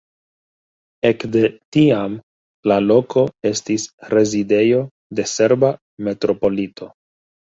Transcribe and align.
Ekde 1.09 1.41
tiam 1.77 2.15
la 2.71 2.77
loko 2.85 3.25
estis 3.51 3.85
rezidejo 4.15 4.81
de 5.19 5.27
serba 5.35 5.71
metropolito. 6.09 6.89